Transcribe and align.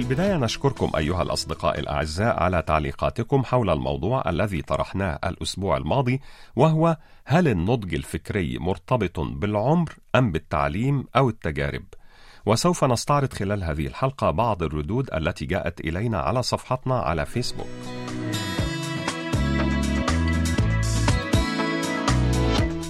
البداية 0.00 0.36
نشكركم 0.36 0.90
أيها 0.96 1.22
الأصدقاء 1.22 1.80
الأعزاء 1.80 2.42
على 2.42 2.62
تعليقاتكم 2.62 3.44
حول 3.44 3.70
الموضوع 3.70 4.30
الذي 4.30 4.62
طرحناه 4.62 5.18
الأسبوع 5.24 5.76
الماضي 5.76 6.20
وهو 6.56 6.96
هل 7.24 7.48
النضج 7.48 7.94
الفكري 7.94 8.58
مرتبط 8.58 9.20
بالعمر 9.20 9.94
أم 10.14 10.32
بالتعليم 10.32 11.04
أو 11.16 11.28
التجارب؟ 11.28 11.84
وسوف 12.46 12.84
نستعرض 12.84 13.32
خلال 13.32 13.64
هذه 13.64 13.86
الحلقة 13.86 14.30
بعض 14.30 14.62
الردود 14.62 15.14
التي 15.14 15.46
جاءت 15.46 15.80
إلينا 15.80 16.18
على 16.18 16.42
صفحتنا 16.42 16.98
على 16.98 17.26
فيسبوك. 17.26 17.68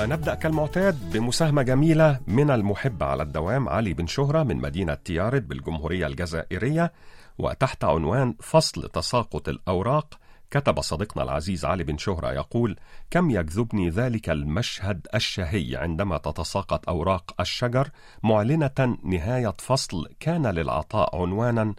ونبدأ 0.00 0.34
كالمعتاد 0.34 1.12
بمساهمة 1.12 1.62
جميلة 1.62 2.20
من 2.26 2.50
المحب 2.50 3.02
على 3.02 3.22
الدوام 3.22 3.68
علي 3.68 3.94
بن 3.94 4.06
شهرة 4.06 4.42
من 4.42 4.56
مدينة 4.56 4.94
تيارت 4.94 5.42
بالجمهورية 5.42 6.06
الجزائرية 6.06 6.92
وتحت 7.38 7.84
عنوان 7.84 8.34
فصل 8.40 8.88
تساقط 8.88 9.48
الأوراق 9.48 10.18
كتب 10.50 10.80
صديقنا 10.80 11.22
العزيز 11.22 11.64
علي 11.64 11.84
بن 11.84 11.98
شهرة 11.98 12.32
يقول 12.32 12.76
كم 13.10 13.30
يجذبني 13.30 13.90
ذلك 13.90 14.30
المشهد 14.30 15.06
الشهي 15.14 15.76
عندما 15.76 16.18
تتساقط 16.18 16.88
أوراق 16.88 17.34
الشجر 17.40 17.88
معلنة 18.22 18.98
نهاية 19.04 19.54
فصل 19.58 20.08
كان 20.20 20.46
للعطاء 20.46 21.22
عنوانا. 21.22 21.74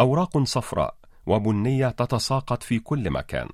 أوراق 0.00 0.38
صفراء 0.42 0.94
وبنية 1.26 1.88
تتساقط 1.88 2.62
في 2.62 2.78
كل 2.78 3.10
مكان. 3.10 3.48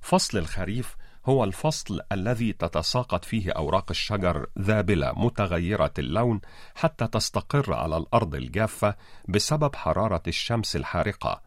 فصل 0.00 0.38
الخريف 0.38 0.96
هو 1.26 1.44
الفصل 1.44 2.00
الذي 2.12 2.52
تتساقط 2.52 3.24
فيه 3.24 3.52
أوراق 3.52 3.86
الشجر 3.90 4.46
ذابلة 4.58 5.12
متغيرة 5.16 5.92
اللون 5.98 6.40
حتى 6.74 7.06
تستقر 7.06 7.74
على 7.74 7.96
الأرض 7.96 8.34
الجافة 8.34 8.94
بسبب 9.28 9.76
حرارة 9.76 10.22
الشمس 10.28 10.76
الحارقة. 10.76 11.42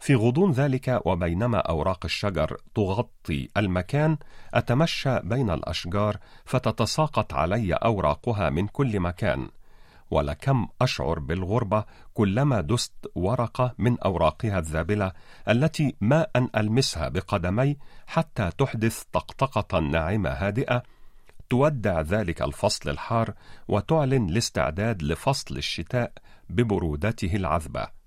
في 0.00 0.14
غضون 0.14 0.52
ذلك 0.52 1.00
وبينما 1.04 1.58
أوراق 1.58 2.04
الشجر 2.04 2.56
تغطي 2.74 3.48
المكان 3.56 4.18
أتمشى 4.54 5.20
بين 5.20 5.50
الأشجار 5.50 6.16
فتتساقط 6.44 7.34
علي 7.34 7.74
أوراقها 7.74 8.50
من 8.50 8.66
كل 8.66 9.00
مكان. 9.00 9.48
ولكم 10.10 10.68
أشعر 10.82 11.18
بالغربة 11.18 11.84
كلما 12.14 12.60
دست 12.60 12.92
ورقة 13.14 13.74
من 13.78 14.00
أوراقها 14.00 14.58
الذابلة 14.58 15.12
التي 15.48 15.96
ما 16.00 16.26
أن 16.36 16.48
ألمسها 16.56 17.08
بقدمي 17.08 17.76
حتى 18.06 18.50
تحدث 18.58 19.02
طقطقة 19.12 19.78
ناعمة 19.78 20.30
هادئة 20.30 20.82
تودع 21.50 22.00
ذلك 22.00 22.42
الفصل 22.42 22.90
الحار 22.90 23.34
وتعلن 23.68 24.28
الاستعداد 24.28 25.02
لفصل 25.02 25.56
الشتاء 25.56 26.12
ببرودته 26.50 27.36
العذبة. 27.36 27.99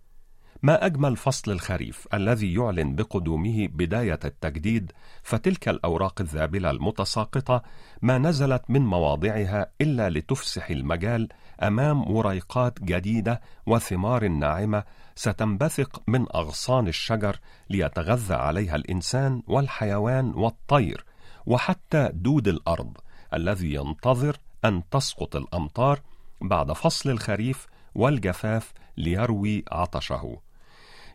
ما 0.64 0.86
أجمل 0.86 1.16
فصل 1.16 1.52
الخريف 1.52 2.08
الذي 2.14 2.54
يعلن 2.54 2.96
بقدومه 2.96 3.68
بداية 3.68 4.20
التجديد 4.26 4.92
فتلك 5.24 5.70
الأوراق 5.70 6.22
الذابلة 6.22 6.72
المتساقطة 6.72 7.64
ما 8.02 8.18
نزلت 8.18 8.64
من 8.70 8.82
مواضعها 8.82 9.72
إلا 9.82 10.10
لتفسح 10.10 10.70
المجال 10.70 11.30
أمام 11.64 11.98
مريقات 11.98 12.84
جديدة 12.84 13.42
وثمار 13.66 14.28
ناعمة 14.28 14.84
ستنبثق 15.16 16.02
من 16.08 16.26
أغصان 16.36 16.88
الشجر 16.88 17.40
ليتغذى 17.70 18.34
عليها 18.34 18.76
الإنسان 18.76 19.42
والحيوان 19.48 20.34
والطير 20.36 21.06
وحتى 21.46 22.10
دود 22.14 22.48
الأرض 22.48 22.98
الذي 23.34 23.74
ينتظر 23.74 24.38
أن 24.66 24.84
تسقط 24.92 25.36
الأمطار 25.36 26.00
بعد 26.42 26.72
فصل 26.72 27.10
الخريف 27.10 27.68
والجفاف 27.96 28.74
ليروي 28.98 29.64
عطشه. 29.72 30.43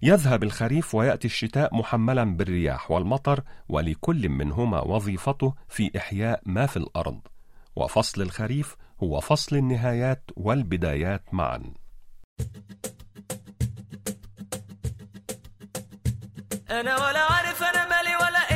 يذهب 0.02 0.42
الخريف 0.42 0.94
ويأتي 0.94 1.26
الشتاء 1.26 1.74
محملا 1.76 2.36
بالرياح 2.36 2.90
والمطر 2.90 3.42
ولكل 3.68 4.28
منهما 4.28 4.80
وظيفته 4.80 5.54
في 5.68 5.90
إحياء 5.98 6.40
ما 6.46 6.66
في 6.66 6.76
الأرض. 6.76 7.20
وفصل 7.76 8.22
الخريف 8.22 8.76
هو 9.02 9.20
فصل 9.20 9.56
النهايات 9.56 10.30
والبدايات 10.36 11.22
معا. 11.32 11.62
أنا 16.70 16.96
ولا 16.96 17.20
عارف 17.32 17.62
أنا 17.62 17.88
مالي 17.88 18.16
ولا 18.16 18.47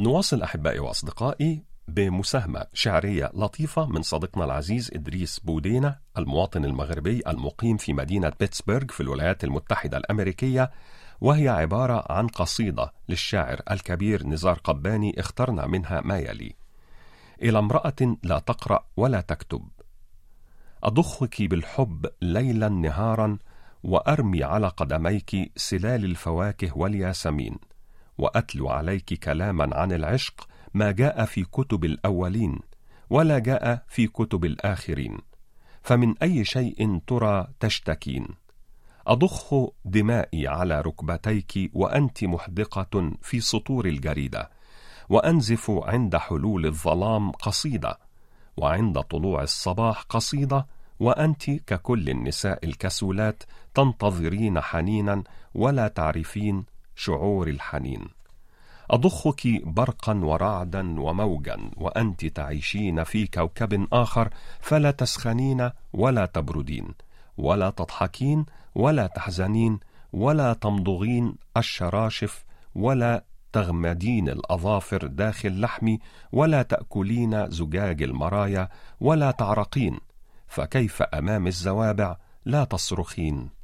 نواصل 0.00 0.42
أحبائي 0.42 0.78
وأصدقائي 0.78 1.64
بمساهمة 1.88 2.66
شعرية 2.72 3.30
لطيفة 3.34 3.86
من 3.86 4.02
صديقنا 4.02 4.44
العزيز 4.44 4.90
إدريس 4.94 5.38
بودينا 5.40 5.98
المواطن 6.18 6.64
المغربي 6.64 7.22
المقيم 7.26 7.76
في 7.76 7.92
مدينة 7.92 8.32
بيتسبرغ 8.40 8.86
في 8.88 9.00
الولايات 9.00 9.44
المتحدة 9.44 9.96
الأمريكية 9.96 10.70
وهي 11.20 11.48
عبارة 11.48 12.12
عن 12.12 12.26
قصيدة 12.26 12.92
للشاعر 13.08 13.60
الكبير 13.70 14.26
نزار 14.26 14.58
قباني 14.64 15.20
اخترنا 15.20 15.66
منها 15.66 16.00
ما 16.00 16.18
يلي. 16.18 16.54
إلى 17.42 17.58
امرأة 17.58 18.16
لا 18.22 18.38
تقرأ 18.38 18.84
ولا 18.96 19.20
تكتب. 19.20 19.68
أضخك 20.84 21.42
بالحب 21.42 22.06
ليلا 22.22 22.68
نهارا 22.68 23.38
وأرمي 23.82 24.44
على 24.44 24.68
قدميك 24.68 25.52
سلال 25.56 26.04
الفواكه 26.04 26.78
والياسمين. 26.78 27.69
وأتلو 28.20 28.68
عليك 28.68 29.14
كلاما 29.14 29.76
عن 29.76 29.92
العشق 29.92 30.48
ما 30.74 30.90
جاء 30.90 31.24
في 31.24 31.44
كتب 31.44 31.84
الأولين 31.84 32.58
ولا 33.10 33.38
جاء 33.38 33.84
في 33.88 34.06
كتب 34.06 34.44
الآخرين. 34.44 35.18
فمن 35.82 36.14
أي 36.22 36.44
شيء 36.44 37.00
ترى 37.06 37.46
تشتكين. 37.60 38.26
أضخ 39.06 39.54
دمائي 39.84 40.48
على 40.48 40.80
ركبتيك 40.80 41.70
وأنت 41.74 42.24
محدقة 42.24 43.12
في 43.22 43.40
سطور 43.40 43.86
الجريدة 43.86 44.50
وأنزف 45.08 45.70
عند 45.70 46.16
حلول 46.16 46.66
الظلام 46.66 47.30
قصيدة 47.30 47.98
وعند 48.56 49.00
طلوع 49.00 49.42
الصباح 49.42 50.02
قصيدة 50.02 50.66
وأنت 51.00 51.50
ككل 51.50 52.10
النساء 52.10 52.66
الكسولات 52.66 53.42
تنتظرين 53.74 54.60
حنينا 54.60 55.22
ولا 55.54 55.88
تعرفين 55.88 56.64
شعور 57.02 57.48
الحنين. 57.48 58.08
أضخك 58.90 59.46
برقا 59.64 60.14
ورعدا 60.14 61.00
وموجا 61.00 61.70
وأنت 61.76 62.26
تعيشين 62.26 63.04
في 63.04 63.26
كوكب 63.26 63.88
آخر 63.92 64.28
فلا 64.60 64.90
تسخنين 64.90 65.70
ولا 65.92 66.26
تبردين 66.26 66.94
ولا 67.38 67.70
تضحكين 67.70 68.46
ولا 68.74 69.06
تحزنين 69.06 69.80
ولا 70.12 70.52
تمضغين 70.52 71.34
الشراشف 71.56 72.44
ولا 72.74 73.24
تغمدين 73.52 74.28
الأظافر 74.28 75.06
داخل 75.06 75.60
لحمي 75.60 75.98
ولا 76.32 76.62
تأكلين 76.62 77.50
زجاج 77.50 78.02
المرايا 78.02 78.68
ولا 79.00 79.30
تعرقين 79.30 79.98
فكيف 80.46 81.02
أمام 81.02 81.46
الزوابع 81.46 82.16
لا 82.44 82.64
تصرخين. 82.64 83.59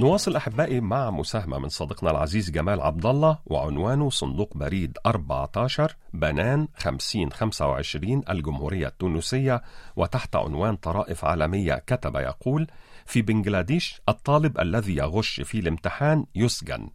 نواصل 0.00 0.36
أحبائي 0.36 0.80
مع 0.80 1.10
مساهمة 1.10 1.58
من 1.58 1.68
صديقنا 1.68 2.10
العزيز 2.10 2.50
جمال 2.50 2.80
عبد 2.80 3.06
الله 3.06 3.38
وعنوانه 3.46 4.10
صندوق 4.10 4.56
بريد 4.56 4.98
14 5.06 5.96
بنان 6.14 6.68
5025 6.76 8.22
الجمهورية 8.30 8.86
التونسية 8.86 9.62
وتحت 9.96 10.36
عنوان 10.36 10.76
طرائف 10.76 11.24
عالمية 11.24 11.74
كتب 11.86 12.16
يقول 12.16 12.66
في 13.06 13.22
بنجلاديش 13.22 14.00
الطالب 14.08 14.60
الذي 14.60 14.96
يغش 14.96 15.40
في 15.40 15.58
الامتحان 15.58 16.26
يسجن. 16.34 16.88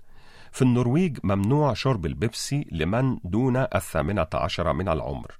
في 0.51 0.61
النرويج 0.61 1.17
ممنوع 1.23 1.73
شرب 1.73 2.05
البيبسي 2.05 2.67
لمن 2.71 3.17
دون 3.23 3.57
الثامنة 3.57 4.27
عشر 4.33 4.73
من 4.73 4.89
العمر. 4.89 5.31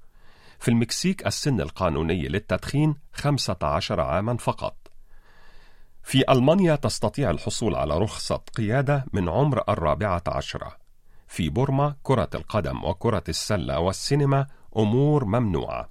في 0.60 0.68
المكسيك 0.68 1.28
السن 1.28 1.62
القانوني 1.62 2.28
للتدخين 2.28 2.96
15 3.14 4.02
عاما 4.02 4.38
فقط. 4.38 4.85
في 6.06 6.32
ألمانيا 6.32 6.76
تستطيع 6.76 7.30
الحصول 7.30 7.76
على 7.76 7.98
رخصة 7.98 8.36
قيادة 8.36 9.06
من 9.14 9.30
عمر 9.30 9.64
الرابعة 9.70 10.24
عشرة 10.28 10.78
في 11.28 11.50
بورما 11.50 11.96
كرة 12.04 12.30
القدم 12.36 12.84
وكرة 12.84 13.24
السلة 13.30 13.80
والسينما 13.80 14.48
أمور 14.78 15.26
ممنوعة. 15.26 15.90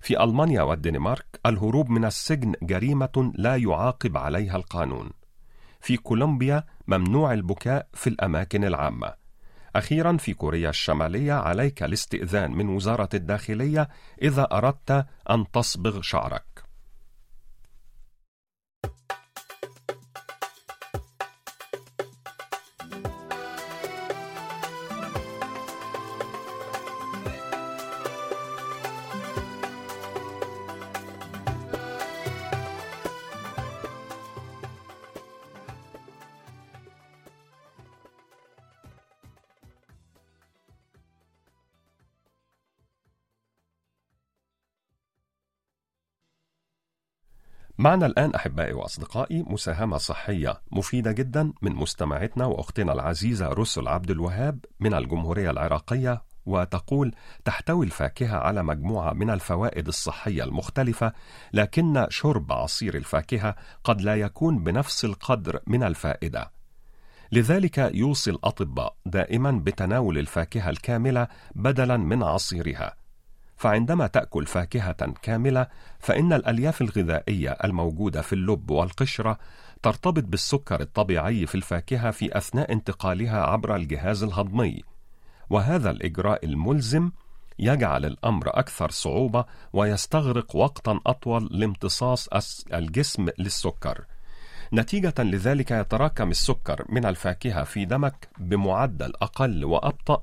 في 0.00 0.22
ألمانيا 0.22 0.62
والدنمارك 0.62 1.40
الهروب 1.46 1.90
من 1.90 2.04
السجن 2.04 2.54
جريمة 2.62 3.32
لا 3.34 3.56
يعاقب 3.56 4.16
عليها 4.16 4.56
القانون. 4.56 5.10
في 5.80 5.96
كولومبيا 5.96 6.64
ممنوع 6.86 7.32
البكاء 7.32 7.86
في 7.94 8.06
الأماكن 8.06 8.64
العامة. 8.64 9.14
أخيرا 9.76 10.16
في 10.16 10.34
كوريا 10.34 10.70
الشمالية 10.70 11.32
عليك 11.32 11.82
الاستئذان 11.82 12.52
من 12.52 12.68
وزارة 12.68 13.08
الداخلية 13.14 13.88
إذا 14.22 14.48
أردت 14.52 15.06
أن 15.30 15.50
تصبغ 15.50 16.00
شعرك. 16.00 16.67
معنا 47.80 48.06
الآن 48.06 48.34
أحبائي 48.34 48.72
وأصدقائي 48.72 49.44
مساهمة 49.46 49.98
صحية 49.98 50.60
مفيدة 50.72 51.12
جدا 51.12 51.52
من 51.62 51.72
مستمعتنا 51.72 52.46
وأختنا 52.46 52.92
العزيزة 52.92 53.48
رسل 53.48 53.88
عبد 53.88 54.10
الوهاب 54.10 54.64
من 54.80 54.94
الجمهورية 54.94 55.50
العراقية 55.50 56.22
وتقول 56.46 57.14
تحتوي 57.44 57.86
الفاكهة 57.86 58.36
على 58.38 58.62
مجموعة 58.62 59.12
من 59.12 59.30
الفوائد 59.30 59.88
الصحية 59.88 60.44
المختلفة 60.44 61.12
لكن 61.52 62.06
شرب 62.08 62.52
عصير 62.52 62.96
الفاكهة 62.96 63.56
قد 63.84 64.00
لا 64.00 64.16
يكون 64.16 64.64
بنفس 64.64 65.04
القدر 65.04 65.60
من 65.66 65.82
الفائدة. 65.82 66.50
لذلك 67.32 67.78
يوصي 67.78 68.30
الأطباء 68.30 68.96
دائما 69.06 69.50
بتناول 69.50 70.18
الفاكهة 70.18 70.70
الكاملة 70.70 71.28
بدلا 71.54 71.96
من 71.96 72.22
عصيرها. 72.22 72.97
فعندما 73.58 74.06
تأكل 74.06 74.46
فاكهة 74.46 75.12
كاملة 75.22 75.66
فإن 76.00 76.32
الألياف 76.32 76.80
الغذائية 76.80 77.50
الموجودة 77.50 78.22
في 78.22 78.32
اللب 78.32 78.70
والقشرة 78.70 79.38
ترتبط 79.82 80.24
بالسكر 80.24 80.80
الطبيعي 80.80 81.46
في 81.46 81.54
الفاكهة 81.54 82.10
في 82.10 82.38
أثناء 82.38 82.72
انتقالها 82.72 83.42
عبر 83.42 83.76
الجهاز 83.76 84.22
الهضمي. 84.22 84.82
وهذا 85.50 85.90
الإجراء 85.90 86.44
الملزم 86.44 87.10
يجعل 87.58 88.04
الأمر 88.04 88.48
أكثر 88.48 88.90
صعوبة 88.90 89.44
ويستغرق 89.72 90.56
وقتا 90.56 91.00
أطول 91.06 91.48
لامتصاص 91.50 92.28
الجسم 92.72 93.28
للسكر. 93.38 94.04
نتيجة 94.72 95.14
لذلك 95.18 95.70
يتراكم 95.70 96.30
السكر 96.30 96.84
من 96.88 97.04
الفاكهة 97.04 97.64
في 97.64 97.84
دمك 97.84 98.28
بمعدل 98.38 99.12
أقل 99.22 99.64
وأبطأ 99.64 100.22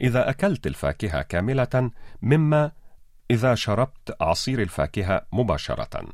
إذا 0.00 0.30
أكلت 0.30 0.66
الفاكهة 0.66 1.22
كاملة 1.22 1.90
مما 2.22 2.72
إذا 3.30 3.54
شربت 3.54 4.16
عصير 4.20 4.62
الفاكهة 4.62 5.22
مباشرة. 5.32 6.04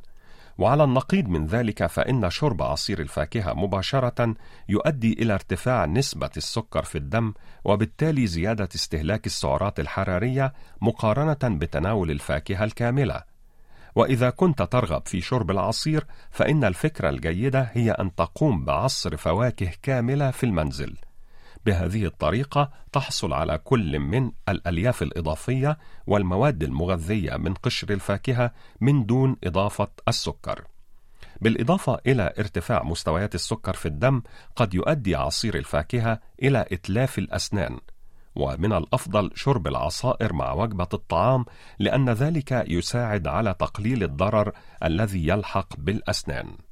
وعلى 0.59 0.85
النقيض 0.85 1.29
من 1.29 1.47
ذلك 1.47 1.87
فإن 1.87 2.31
شرب 2.31 2.63
عصير 2.63 3.01
الفاكهة 3.01 3.53
مباشرة 3.53 4.35
يؤدي 4.69 5.13
إلى 5.13 5.35
ارتفاع 5.35 5.87
نسبة 5.87 6.31
السكر 6.37 6.83
في 6.83 6.99
الدم 6.99 7.35
وبالتالي 7.65 8.27
زيادة 8.27 8.69
استهلاك 8.75 9.27
السعرات 9.27 9.81
الحرارية 9.81 10.53
مقارنة 10.81 11.59
بتناول 11.59 12.11
الفاكهة 12.11 12.65
الكاملة. 12.65 13.23
وإذا 13.95 14.31
كنت 14.31 14.63
ترغب 14.63 15.03
في 15.07 15.21
شرب 15.21 15.51
العصير 15.51 16.07
فإن 16.31 16.65
الفكرة 16.65 17.09
الجيدة 17.09 17.71
هي 17.73 17.91
أن 17.91 18.15
تقوم 18.15 18.65
بعصر 18.65 19.17
فواكه 19.17 19.71
كاملة 19.83 20.31
في 20.31 20.47
المنزل. 20.47 20.97
بهذه 21.67 22.07
الطريقة 22.07 22.71
تحصل 22.93 23.33
على 23.33 23.59
كل 23.59 23.99
من 23.99 24.33
الألياف 24.49 25.03
الإضافية 25.03 25.79
والمواد 26.07 26.63
المغذية 26.63 27.37
من 27.37 27.55
قشر 27.55 27.91
الفاكهة 27.91 28.53
من 28.81 29.07
دون 29.07 29.37
إضافة 29.45 29.89
السكر. 30.09 30.65
بالإضافة 31.41 32.01
إلى 32.07 32.33
ارتفاع 32.39 32.83
مستويات 32.83 33.35
السكر 33.35 33.75
في 33.75 33.87
الدم 33.87 34.23
قد 34.57 34.75
يؤدي 34.75 35.17
عصير 35.17 35.55
الفاكهة 35.59 36.21
إلى 36.43 36.67
إتلاف 36.73 37.19
الأسنان. 37.19 37.79
ومن 38.35 38.73
الأفضل 38.73 39.31
شرب 39.35 39.67
العصائر 39.67 40.33
مع 40.33 40.53
وجبة 40.53 40.89
الطعام 40.95 41.45
لأن 41.79 42.11
ذلك 42.11 42.65
يساعد 42.69 43.27
على 43.27 43.55
تقليل 43.55 44.03
الضرر 44.03 44.53
الذي 44.83 45.29
يلحق 45.29 45.77
بالأسنان. 45.79 46.66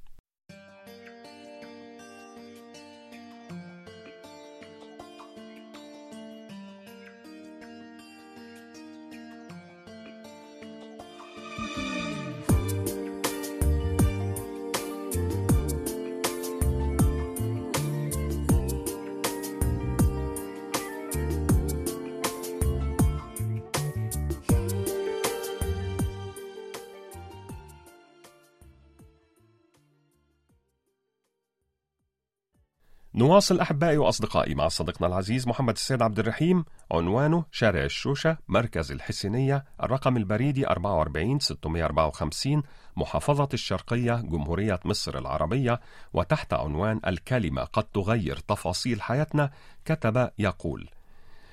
نواصل 33.25 33.61
أحبائي 33.61 33.97
وأصدقائي 33.97 34.55
مع 34.55 34.69
صديقنا 34.69 35.07
العزيز 35.07 35.49
محمد 35.49 35.75
السيد 35.75 36.03
عبد 36.03 36.19
الرحيم 36.19 36.65
عنوانه 36.93 37.45
شارع 37.51 37.85
الشوشة 37.85 38.37
مركز 38.49 38.93
الحسينية 38.93 39.65
الرقم 39.83 40.17
البريدي 40.17 40.67
44 40.69 41.39
654 41.39 42.63
محافظة 42.97 43.49
الشرقية 43.55 44.15
جمهورية 44.15 44.81
مصر 44.85 45.19
العربية 45.19 45.81
وتحت 46.13 46.53
عنوان 46.53 47.01
الكلمة 47.07 47.65
قد 47.65 47.85
تغير 47.85 48.37
تفاصيل 48.37 49.03
حياتنا 49.03 49.51
كتب 49.85 50.31
يقول 50.39 50.89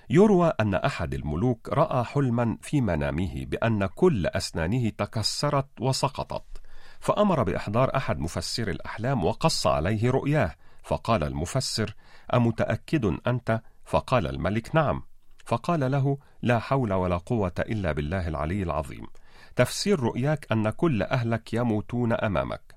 يروى 0.10 0.54
أن 0.60 0.76
أحد 0.76 1.14
الملوك 1.14 1.70
رأى 1.70 2.04
حلما 2.04 2.58
في 2.62 2.82
منامه 2.82 3.46
بأن 3.46 3.86
كل 3.86 4.28
أسنانه 4.28 4.90
تكسرت 4.90 5.68
وسقطت 5.80 6.62
فأمر 7.00 7.44
بإحضار 7.44 7.96
أحد 7.96 8.20
مفسر 8.20 8.68
الأحلام 8.68 9.26
وقص 9.26 9.68
عليه 9.68 10.10
رؤياه 10.10 10.56
فقال 10.84 11.24
المفسر 11.24 11.96
أمتأكد 12.34 13.18
أنت؟ 13.28 13.62
فقال 13.86 14.28
الملك 14.28 14.76
نعم. 14.76 15.04
فقال 15.46 15.92
له 15.92 16.18
لا 16.42 16.60
حول 16.60 16.94
ولا 16.94 17.18
قوة 17.18 17.54
إلا 17.60 17.92
بالله 17.92 18.28
العلي 18.28 18.64
العظيم. 18.64 19.08
تفسير 19.56 20.00
رؤياك 20.00 20.48
أن 20.52 20.70
كل 20.70 21.04
أهلك 21.04 21.54
يموتون 21.54 22.14
أمامك. 22.14 22.76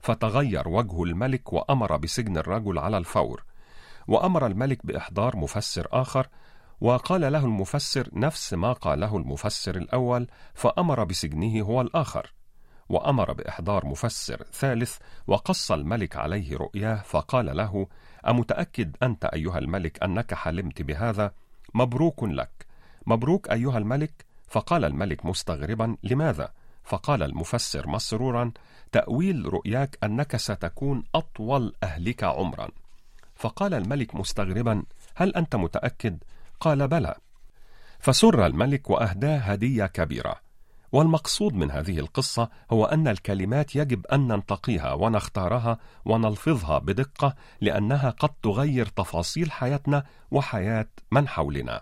فتغير 0.00 0.68
وجه 0.68 1.02
الملك 1.02 1.52
وأمر 1.52 1.96
بسجن 1.96 2.36
الرجل 2.36 2.78
على 2.78 2.98
الفور. 2.98 3.44
وأمر 4.08 4.46
الملك 4.46 4.86
بإحضار 4.86 5.36
مفسر 5.36 5.88
آخر. 5.92 6.28
وقال 6.80 7.32
له 7.32 7.44
المفسر 7.44 8.08
نفس 8.12 8.54
ما 8.54 8.72
قاله 8.72 9.16
المفسر 9.16 9.76
الأول 9.76 10.26
فأمر 10.54 11.04
بسجنه 11.04 11.62
هو 11.62 11.80
الآخر. 11.80 12.32
وأمر 12.88 13.32
بإحضار 13.32 13.86
مفسر 13.86 14.44
ثالث 14.52 14.96
وقص 15.26 15.72
الملك 15.72 16.16
عليه 16.16 16.56
رؤياه 16.56 16.96
فقال 16.96 17.56
له 17.56 17.86
أمتأكد 18.28 18.96
أنت 19.02 19.24
أيها 19.24 19.58
الملك 19.58 20.02
أنك 20.02 20.34
حلمت 20.34 20.82
بهذا؟ 20.82 21.32
مبروك 21.74 22.22
لك. 22.22 22.66
مبروك 23.06 23.50
أيها 23.50 23.78
الملك؟ 23.78 24.24
فقال 24.48 24.84
الملك 24.84 25.26
مستغربا 25.26 25.96
لماذا؟ 26.02 26.52
فقال 26.84 27.22
المفسر 27.22 27.88
مسرورا 27.88 28.52
تأويل 28.92 29.52
رؤياك 29.52 29.98
أنك 30.04 30.36
ستكون 30.36 31.04
أطول 31.14 31.74
أهلك 31.82 32.24
عمرا. 32.24 32.68
فقال 33.34 33.74
الملك 33.74 34.14
مستغربا 34.14 34.82
هل 35.16 35.34
أنت 35.34 35.56
متأكد؟ 35.56 36.18
قال 36.60 36.88
بلى. 36.88 37.14
فسر 37.98 38.46
الملك 38.46 38.90
وأهداه 38.90 39.38
هدية 39.38 39.86
كبيرة. 39.86 40.43
والمقصود 40.94 41.54
من 41.54 41.70
هذه 41.70 41.98
القصة 41.98 42.48
هو 42.70 42.84
أن 42.84 43.08
الكلمات 43.08 43.76
يجب 43.76 44.06
أن 44.06 44.28
ننتقيها 44.28 44.92
ونختارها 44.92 45.78
ونلفظها 46.04 46.78
بدقة 46.78 47.34
لأنها 47.60 48.10
قد 48.10 48.28
تغير 48.42 48.86
تفاصيل 48.86 49.52
حياتنا 49.52 50.04
وحياة 50.30 50.88
من 51.10 51.28
حولنا. 51.28 51.80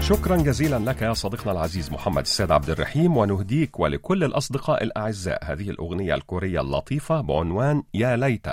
شكرا 0.00 0.36
جزيلا 0.36 0.78
لك 0.90 1.02
يا 1.02 1.12
صديقنا 1.12 1.52
العزيز 1.52 1.92
محمد 1.92 2.22
السيد 2.22 2.50
عبد 2.50 2.70
الرحيم 2.70 3.16
ونهديك 3.16 3.80
ولكل 3.80 4.24
الأصدقاء 4.24 4.82
الأعزاء 4.82 5.44
هذه 5.44 5.70
الأغنية 5.70 6.14
الكورية 6.14 6.60
اللطيفة 6.60 7.20
بعنوان 7.20 7.82
يا 7.94 8.16
ليت 8.16 8.46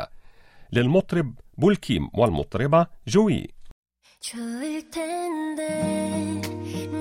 للمطرب 0.73 1.33
بولكيم 1.57 2.09
والمطربة 2.13 2.87
جوي 3.07 3.47
좋을 4.23 4.81
텐데 4.89 6.41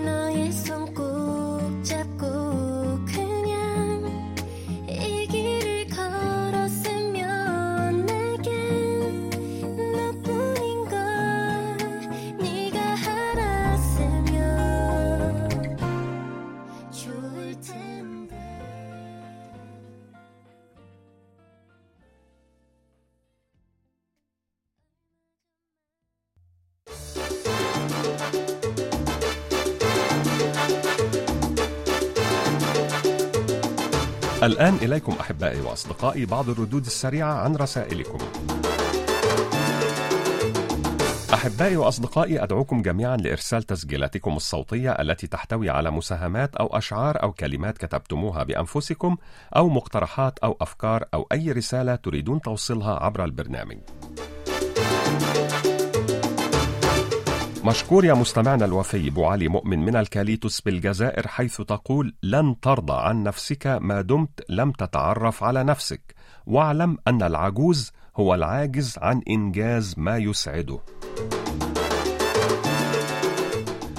너의 0.05 0.50
손 0.50 0.93
الآن 34.43 34.75
إليكم 34.75 35.13
أحبائي 35.21 35.61
وأصدقائي 35.61 36.27
بعض 36.27 36.49
الردود 36.51 36.87
السريعة 36.87 37.35
عن 37.35 37.57
رسائلكم. 37.57 38.19
أحبائي 41.35 41.77
وأصدقائي 41.77 42.43
أدعوكم 42.43 42.83
جميعا 42.83 43.17
لإرسال 43.17 43.63
تسجيلاتكم 43.63 44.37
الصوتية 44.37 44.91
التي 44.91 45.27
تحتوي 45.27 45.71
على 45.71 45.91
مساهمات 45.91 46.57
أو 46.57 46.67
أشعار 46.67 47.23
أو 47.23 47.33
كلمات 47.33 47.79
كتبتموها 47.79 48.43
بأنفسكم 48.43 49.17
أو 49.57 49.69
مقترحات 49.69 50.39
أو 50.39 50.57
أفكار 50.61 51.05
أو 51.15 51.27
أي 51.33 51.53
رسالة 51.53 51.95
تريدون 51.95 52.41
توصيلها 52.41 52.95
عبر 52.95 53.25
البرنامج. 53.25 53.79
مشكور 57.64 58.04
يا 58.04 58.14
مستمعنا 58.14 58.64
الوفي 58.64 59.09
أبو 59.09 59.25
علي 59.25 59.49
مؤمن 59.49 59.78
من 59.78 59.97
الكاليتوس 59.97 60.61
بالجزائر 60.61 61.28
حيث 61.28 61.61
تقول 61.61 62.14
لن 62.23 62.61
ترضى 62.61 62.92
عن 62.92 63.23
نفسك 63.23 63.66
ما 63.66 64.00
دمت 64.00 64.45
لم 64.49 64.71
تتعرف 64.73 65.45
على 65.45 65.64
نفسك. 65.64 66.14
واعلم 66.47 66.99
أن 67.07 67.23
العجوز 67.23 67.92
هو 68.16 68.35
العاجز 68.35 68.99
عن 68.99 69.23
إنجاز 69.31 69.95
ما 69.97 70.16
يسعده 70.19 70.78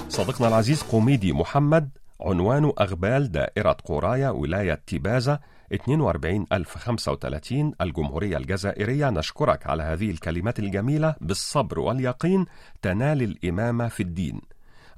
صديقنا 0.08 0.48
العزيز 0.48 0.82
قوميدي 0.82 1.32
محمد 1.32 1.90
عنوانه 2.20 2.72
أغبال 2.80 3.32
دائرة 3.32 3.76
قرايا 3.84 4.30
ولاية 4.30 4.80
تيبازا 4.86 5.38
42035 5.72 7.72
الجمهورية 7.80 8.36
الجزائرية 8.36 9.10
نشكرك 9.10 9.66
على 9.66 9.82
هذه 9.82 10.10
الكلمات 10.10 10.58
الجميلة 10.58 11.14
بالصبر 11.20 11.78
واليقين 11.78 12.46
تنال 12.82 13.22
الإمامة 13.22 13.88
في 13.88 14.02
الدين. 14.02 14.40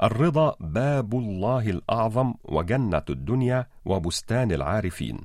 الرضا 0.02 0.56
باب 0.60 1.14
الله 1.14 1.70
الأعظم 1.70 2.34
وجنة 2.44 3.02
الدنيا 3.10 3.66
وبستان 3.84 4.52
العارفين. 4.52 5.18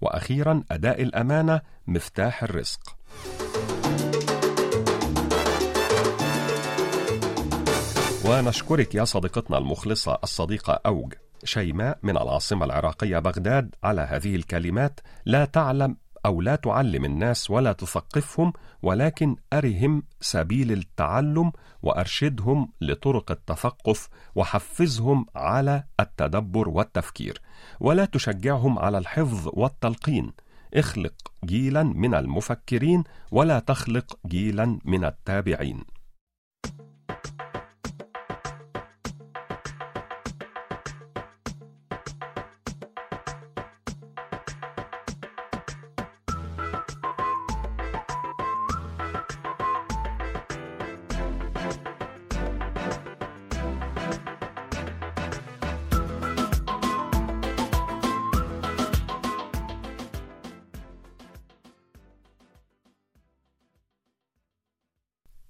وأخيرا 0.00 0.62
أداء 0.70 1.02
الأمانة 1.02 1.60
مفتاح 1.86 2.42
الرزق. 2.42 2.80
ونشكرك 8.24 8.94
يا 8.94 9.04
صديقتنا 9.04 9.58
المخلصة 9.58 10.18
الصديقة 10.24 10.80
أوج. 10.86 11.14
شيماء 11.44 11.98
من 12.02 12.16
العاصمة 12.16 12.64
العراقية 12.64 13.18
بغداد 13.18 13.74
على 13.84 14.00
هذه 14.00 14.34
الكلمات 14.34 15.00
لا 15.26 15.44
تعلم 15.44 15.96
أو 16.26 16.40
لا 16.40 16.56
تعلم 16.56 17.04
الناس 17.04 17.50
ولا 17.50 17.72
تثقفهم 17.72 18.52
ولكن 18.82 19.36
أرهم 19.52 20.02
سبيل 20.20 20.72
التعلم 20.72 21.52
وأرشدهم 21.82 22.72
لطرق 22.80 23.30
التثقف 23.30 24.08
وحفزهم 24.34 25.26
على 25.36 25.84
التدبر 26.00 26.68
والتفكير 26.68 27.40
ولا 27.80 28.04
تشجعهم 28.04 28.78
على 28.78 28.98
الحفظ 28.98 29.50
والتلقين. 29.52 30.32
اخلق 30.74 31.14
جيلا 31.44 31.82
من 31.82 32.14
المفكرين 32.14 33.04
ولا 33.32 33.58
تخلق 33.58 34.18
جيلا 34.26 34.78
من 34.84 35.04
التابعين. 35.04 35.84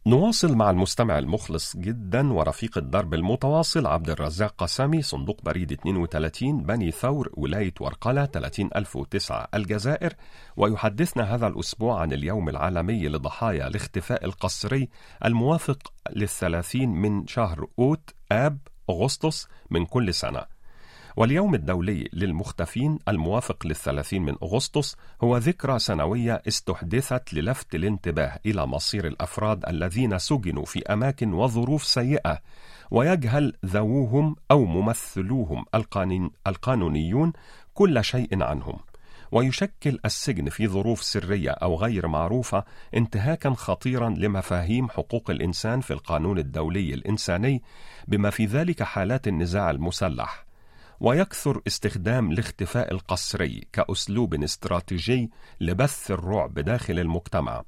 نواصل 0.09 0.55
مع 0.55 0.71
المستمع 0.71 1.19
المخلص 1.19 1.77
جدا 1.77 2.33
ورفيق 2.33 2.79
الدرب 2.79 3.15
المتواصل 3.15 3.87
عبد 3.87 4.11
الرزاق 4.11 4.55
قسامي 4.59 5.03
صندوق 5.03 5.43
بريد 5.43 5.73
32 5.73 6.62
بني 6.62 6.91
ثور 6.91 7.31
ولاية 7.35 7.75
ورقلة 7.81 8.25
30009 8.27 9.49
الجزائر. 9.55 10.15
ويحدثنا 10.57 11.35
هذا 11.35 11.47
الأسبوع 11.47 12.00
عن 12.00 12.12
اليوم 12.12 12.49
العالمي 12.49 13.09
لضحايا 13.09 13.67
الاختفاء 13.67 14.25
القسري 14.25 14.88
الموافق 15.25 15.93
للثلاثين 16.17 16.88
من 16.88 17.27
شهر 17.27 17.67
أوت 17.79 18.15
آب 18.33 18.59
أغسطس 18.91 19.49
من 19.71 19.87
كل 19.87 20.15
سنة. 20.15 20.58
واليوم 21.19 21.55
الدولي 21.55 22.09
للمختفين 22.13 22.99
الموافق 23.09 23.67
للثلاثين 23.67 24.23
من 24.23 24.35
أغسطس 24.43 24.97
هو 25.23 25.37
ذكرى 25.37 25.79
سنوية 25.79 26.43
استحدثت 26.49 27.35
للفت 27.35 27.75
الانتباه 27.75 28.39
إلى 28.47 28.67
مصير 28.67 29.07
الأفراد 29.07 29.69
الذين 29.69 30.19
سجنوا 30.19 30.65
في 30.65 30.93
أماكن 30.93 31.33
وظروف 31.33 31.85
سيئة 31.85 32.39
ويجهل 32.91 33.53
ذووهم 33.67 34.37
أو 34.51 34.65
ممثلوهم 34.65 35.65
القانون 35.75 36.31
القانونيون 36.47 37.33
كل 37.75 38.05
شيء 38.05 38.43
عنهم. 38.43 38.79
ويشكل 39.33 39.99
السجن 40.05 40.49
في 40.49 40.69
ظروف 40.69 41.03
سرية 41.03 41.51
أو 41.51 41.77
غير 41.77 42.07
معروفة 42.07 42.65
انتهاكا 42.95 43.51
خطيرا 43.51 44.11
لمفاهيم 44.11 44.89
حقوق 44.89 45.31
الإنسان 45.31 45.81
في 45.81 45.93
القانون 45.93 46.39
الدولي 46.39 46.95
الإنساني 46.95 47.63
بما 48.09 48.31
في 48.31 48.47
ذلك 48.47 48.83
حالات 48.83 49.29
النزاع 49.29 49.71
المسلح. 49.71 50.48
ويكثر 51.00 51.61
استخدام 51.67 52.31
الاختفاء 52.31 52.93
القسري 52.93 53.67
كأسلوب 53.73 54.35
استراتيجي 54.35 55.31
لبث 55.61 56.11
الرعب 56.11 56.55
داخل 56.55 56.99
المجتمع. 56.99 57.62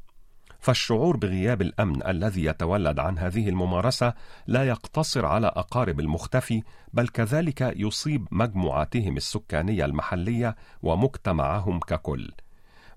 فالشعور 0.60 1.16
بغياب 1.16 1.62
الأمن 1.62 2.06
الذي 2.06 2.44
يتولد 2.44 2.98
عن 2.98 3.18
هذه 3.18 3.48
الممارسة 3.48 4.14
لا 4.46 4.64
يقتصر 4.64 5.26
على 5.26 5.46
أقارب 5.46 6.00
المختفي 6.00 6.62
بل 6.92 7.08
كذلك 7.08 7.72
يصيب 7.76 8.26
مجموعاتهم 8.30 9.16
السكانية 9.16 9.84
المحلية 9.84 10.56
ومجتمعهم 10.82 11.80
ككل. 11.80 12.30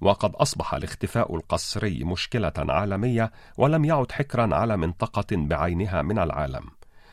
وقد 0.02 0.36
أصبح 0.36 0.74
الاختفاء 0.74 1.36
القسري 1.36 2.04
مشكلة 2.04 2.54
عالمية 2.58 3.32
ولم 3.58 3.86
يعد 3.86 4.12
حكرا 4.12 4.56
على 4.56 4.78
منطقة 4.78 5.26
بعينها 5.32 6.02
من 6.02 6.20
العالم. 6.20 6.64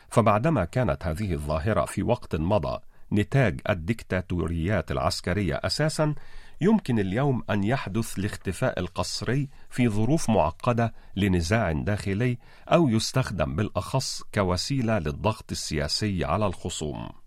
فبعدما 0.09 0.65
كانت 0.65 1.05
هذه 1.05 1.33
الظاهرة 1.33 1.85
في 1.85 2.03
وقت 2.03 2.35
مضى 2.35 2.79
نتاج 3.13 3.61
الدكتاتوريات 3.69 4.91
العسكرية 4.91 5.55
أساسا 5.55 6.15
يمكن 6.61 6.99
اليوم 6.99 7.43
أن 7.49 7.63
يحدث 7.63 8.19
الاختفاء 8.19 8.79
القسري 8.79 9.49
في 9.69 9.89
ظروف 9.89 10.29
معقدة 10.29 10.93
لنزاع 11.15 11.71
داخلي 11.71 12.37
أو 12.67 12.89
يستخدم 12.89 13.55
بالأخص 13.55 14.23
كوسيلة 14.35 14.99
للضغط 14.99 15.51
السياسي 15.51 16.25
على 16.25 16.45
الخصوم. 16.45 17.20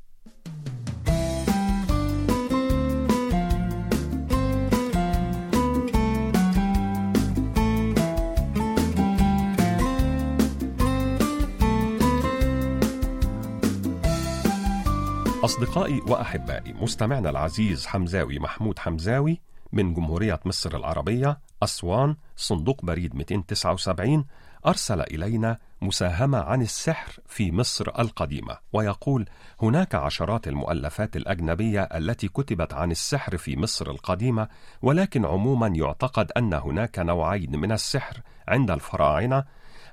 أصدقائي 15.45 16.01
وأحبائي 16.09 16.73
مستمعنا 16.73 17.31
العزيز 17.31 17.87
حمزاوي 17.87 18.39
محمود 18.39 18.79
حمزاوي 18.79 19.41
من 19.73 19.95
جمهورية 19.95 20.41
مصر 20.45 20.77
العربية 20.77 21.39
أسوان 21.63 22.17
صندوق 22.37 22.85
بريد 22.85 23.15
279 23.15 24.25
أرسل 24.67 25.01
إلينا 25.01 25.59
مساهمة 25.83 26.39
عن 26.39 26.63
السحر 26.63 27.13
في 27.27 27.53
مصر 27.53 27.89
القديمة 27.99 28.59
ويقول 28.73 29.27
هناك 29.63 29.95
عشرات 29.95 30.49
المؤلفات 30.49 31.17
الأجنبية 31.17 31.83
التي 31.83 32.29
كتبت 32.29 32.75
عن 32.75 32.91
السحر 32.91 33.37
في 33.37 33.57
مصر 33.57 33.91
القديمة 33.91 34.49
ولكن 34.83 35.25
عموما 35.25 35.67
يعتقد 35.67 36.33
أن 36.37 36.55
هناك 36.55 36.99
نوعين 36.99 37.59
من 37.59 37.73
السحر 37.73 38.21
عند 38.49 38.71
الفراعنة 38.71 39.45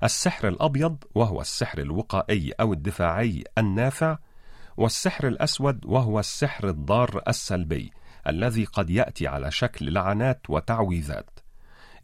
السحر 0.03 0.47
الأبيض 0.47 0.97
وهو 1.15 1.41
السحر 1.41 1.79
الوقائي 1.79 2.51
أو 2.51 2.73
الدفاعي 2.73 3.43
النافع 3.57 4.17
والسحر 4.77 5.27
الأسود 5.27 5.85
وهو 5.85 6.19
السحر 6.19 6.69
الضار 6.69 7.21
السلبي 7.27 7.91
الذي 8.27 8.65
قد 8.65 8.89
يأتي 8.89 9.27
على 9.27 9.51
شكل 9.51 9.93
لعنات 9.93 10.49
وتعويذات. 10.49 11.39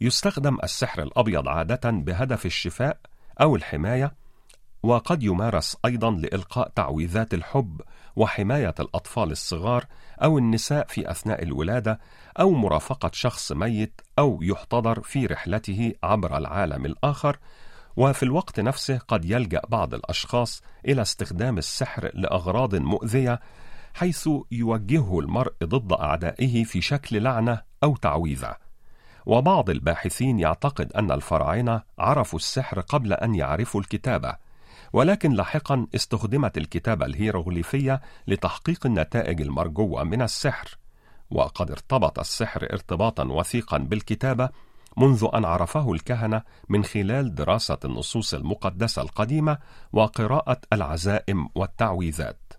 يستخدم 0.00 0.58
السحر 0.64 1.02
الأبيض 1.02 1.48
عادة 1.48 1.90
بهدف 1.90 2.46
الشفاء 2.46 2.98
أو 3.40 3.56
الحماية، 3.56 4.14
وقد 4.82 5.22
يمارس 5.22 5.76
أيضا 5.84 6.10
لإلقاء 6.10 6.68
تعويذات 6.68 7.34
الحب 7.34 7.80
وحماية 8.16 8.74
الأطفال 8.80 9.30
الصغار 9.30 9.84
أو 10.22 10.38
النساء 10.38 10.86
في 10.86 11.10
أثناء 11.10 11.42
الولادة 11.42 12.00
أو 12.40 12.50
مرافقة 12.50 13.10
شخص 13.12 13.52
ميت 13.52 14.00
أو 14.18 14.38
يحتضر 14.42 15.00
في 15.00 15.26
رحلته 15.26 15.92
عبر 16.02 16.36
العالم 16.36 16.86
الآخر 16.86 17.38
وفي 17.98 18.22
الوقت 18.22 18.60
نفسه 18.60 18.98
قد 18.98 19.24
يلجأ 19.24 19.60
بعض 19.68 19.94
الأشخاص 19.94 20.62
إلى 20.88 21.02
استخدام 21.02 21.58
السحر 21.58 22.10
لأغراض 22.14 22.74
مؤذية 22.74 23.40
حيث 23.94 24.28
يوجهه 24.52 25.20
المرء 25.20 25.52
ضد 25.64 25.92
أعدائه 25.92 26.64
في 26.64 26.80
شكل 26.80 27.22
لعنة 27.22 27.62
أو 27.82 27.96
تعويذة. 27.96 28.56
وبعض 29.26 29.70
الباحثين 29.70 30.38
يعتقد 30.38 30.92
أن 30.92 31.10
الفراعنة 31.10 31.82
عرفوا 31.98 32.38
السحر 32.38 32.80
قبل 32.80 33.12
أن 33.12 33.34
يعرفوا 33.34 33.80
الكتابة، 33.80 34.36
ولكن 34.92 35.32
لاحقا 35.32 35.86
استخدمت 35.94 36.58
الكتابة 36.58 37.06
الهيروغليفية 37.06 38.00
لتحقيق 38.26 38.86
النتائج 38.86 39.40
المرجوة 39.40 40.04
من 40.04 40.22
السحر، 40.22 40.78
وقد 41.30 41.70
ارتبط 41.70 42.18
السحر 42.18 42.62
ارتباطا 42.72 43.24
وثيقا 43.24 43.78
بالكتابة 43.78 44.48
منذ 44.98 45.28
أن 45.34 45.44
عرفه 45.44 45.92
الكهنة 45.92 46.42
من 46.68 46.84
خلال 46.84 47.34
دراسة 47.34 47.78
النصوص 47.84 48.34
المقدسة 48.34 49.02
القديمة 49.02 49.58
وقراءة 49.92 50.60
العزائم 50.72 51.48
والتعويذات. 51.54 52.52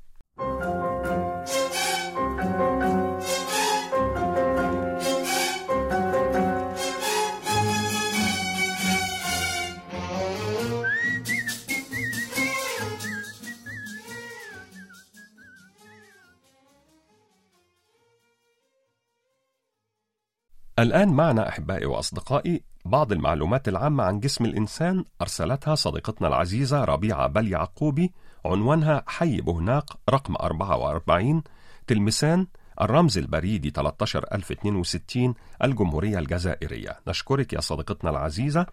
الآن 20.80 21.10
معنا 21.10 21.50
أحبائي 21.50 21.86
وأصدقائي 21.86 22.64
بعض 22.86 23.12
المعلومات 23.12 23.68
العامة 23.68 24.04
عن 24.04 24.20
جسم 24.20 24.46
الإنسان 24.46 25.06
أرسلتها 25.22 25.76
صديقتنا 25.76 26.28
العزيزة 26.28 26.84
ربيعة 26.84 27.28
بل 27.28 27.48
يعقوبي 27.48 28.12
عنوانها 28.46 29.04
حي 29.08 29.42
بهناق 29.42 30.00
رقم 30.10 30.36
44 30.36 31.44
تلمسان 31.88 32.48
الرمز 32.82 33.18
البريدي 33.18 33.70
13062 33.70 35.34
الجمهورية 35.64 36.20
الجزائرية. 36.20 37.00
نشكرك 37.08 37.54
يا 37.54 37.60
صديقتنا 37.60 38.10
العزيزة 38.10 38.66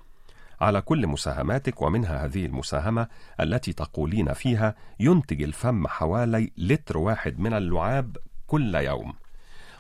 على 0.61 0.81
كل 0.81 1.07
مساهماتك 1.07 1.83
ومنها 1.83 2.25
هذه 2.25 2.47
المساهمة 2.47 3.09
التي 3.41 3.73
تقولين 3.73 4.33
فيها 4.33 4.75
ينتج 5.01 5.43
الفم 5.43 5.87
حوالي 5.87 6.53
لتر 6.57 6.99
واحد 6.99 7.39
من 7.39 7.53
اللعاب 7.53 8.17
كل 8.47 8.75
يوم. 8.75 9.13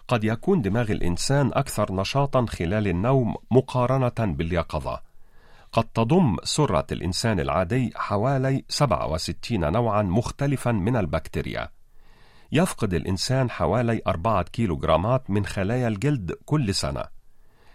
قد 0.08 0.24
يكون 0.24 0.62
دماغ 0.62 0.92
الإنسان 0.92 1.50
أكثر 1.54 1.92
نشاطا 1.92 2.46
خلال 2.46 2.88
النوم 2.88 3.34
مقارنة 3.50 4.32
باليقظة. 4.32 5.00
قد 5.72 5.84
تضم 5.84 6.36
سرة 6.44 6.86
الإنسان 6.92 7.40
العادي 7.40 7.92
حوالي 7.96 8.64
67 8.68 9.72
نوعا 9.72 10.02
مختلفا 10.02 10.72
من 10.72 10.96
البكتيريا. 10.96 11.68
يفقد 12.52 12.94
الإنسان 12.94 13.50
حوالي 13.50 14.02
4 14.06 14.42
كيلوغرامات 14.42 15.30
من 15.30 15.46
خلايا 15.46 15.88
الجلد 15.88 16.32
كل 16.44 16.74
سنة. 16.74 17.04